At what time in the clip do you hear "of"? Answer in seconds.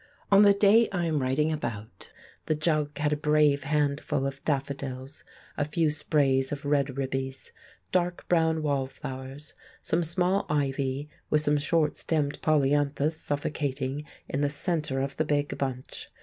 4.25-4.43, 6.51-6.65, 15.01-15.17